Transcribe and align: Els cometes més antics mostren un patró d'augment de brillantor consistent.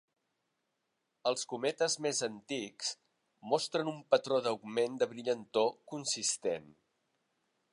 Els 1.31 1.43
cometes 1.51 1.97
més 2.05 2.21
antics 2.27 2.89
mostren 3.51 3.91
un 3.93 3.99
patró 4.15 4.41
d'augment 4.47 4.97
de 5.03 5.09
brillantor 5.13 5.71
consistent. 5.95 6.67